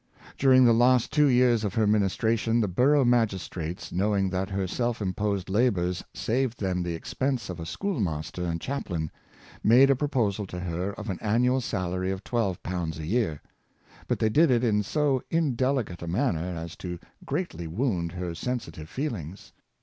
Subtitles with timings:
[0.35, 4.99] During the last two years of her ministration, the borough magistrates, knowing that her self
[4.99, 9.11] imposed labors saved them the expense of a schoolmaster and chaplain,
[9.63, 13.43] made a pro posal to her of an annual salary of £12 a year;
[14.07, 18.89] but they did it in so indelicate a manner as to greatly wound her sensitive
[18.89, 19.53] feelings.